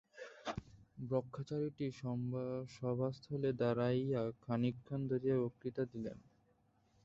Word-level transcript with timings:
ব্রহ্মচারীটি 1.01 1.85
সভাস্থলে 2.75 3.49
দাঁড়াইয়া 3.61 4.21
খানিকক্ষণ 4.41 4.99
ধরিয়া 5.11 5.35
বক্তৃতা 5.43 5.83
দিলেন। 5.93 6.17